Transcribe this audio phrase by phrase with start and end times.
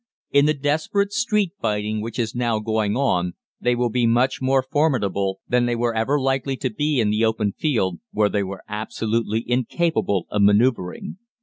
[0.31, 4.63] In the desperate street fighting which is now going on they will be much more
[4.63, 8.63] formidable than they were ever likely to be in the open field, where they were
[8.67, 11.17] absolutely incapable of manoeuvring.